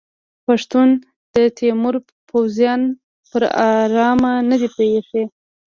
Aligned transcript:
پښتنو 0.45 0.95
د 1.33 1.35
تیمور 1.57 1.95
پوځیان 2.29 2.81
پر 3.29 3.43
ارامه 3.83 4.33
نه 4.49 4.55
دي 4.61 4.67
پریښي. 4.75 5.23